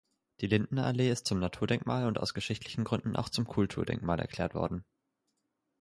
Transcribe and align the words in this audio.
Die 0.39 0.47
Lindenallee 0.47 1.11
ist 1.11 1.27
zum 1.27 1.37
Naturdenkmal 1.37 2.07
und 2.07 2.17
aus 2.17 2.33
geschichtlichen 2.33 2.83
Gründen 2.85 3.15
auch 3.15 3.29
zum 3.29 3.45
Kulturdenkmal 3.45 4.19
erklärt 4.19 4.55
worden. 4.55 4.83